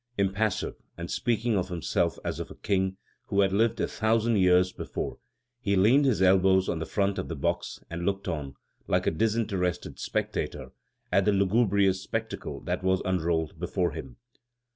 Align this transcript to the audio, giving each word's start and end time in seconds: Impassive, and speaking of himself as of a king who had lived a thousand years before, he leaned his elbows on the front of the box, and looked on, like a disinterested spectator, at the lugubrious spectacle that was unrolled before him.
Impassive, 0.17 0.81
and 0.97 1.11
speaking 1.11 1.55
of 1.55 1.69
himself 1.69 2.17
as 2.25 2.39
of 2.39 2.49
a 2.49 2.55
king 2.55 2.97
who 3.27 3.41
had 3.41 3.53
lived 3.53 3.79
a 3.79 3.87
thousand 3.87 4.35
years 4.35 4.71
before, 4.73 5.19
he 5.59 5.75
leaned 5.75 6.05
his 6.05 6.23
elbows 6.23 6.67
on 6.67 6.79
the 6.79 6.87
front 6.87 7.19
of 7.19 7.27
the 7.27 7.35
box, 7.35 7.79
and 7.87 8.03
looked 8.03 8.27
on, 8.27 8.55
like 8.87 9.05
a 9.05 9.11
disinterested 9.11 9.99
spectator, 9.99 10.71
at 11.11 11.25
the 11.25 11.31
lugubrious 11.31 12.01
spectacle 12.01 12.61
that 12.61 12.81
was 12.81 13.03
unrolled 13.05 13.59
before 13.59 13.91
him. 13.91 14.17